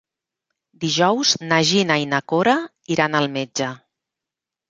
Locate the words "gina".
1.71-1.97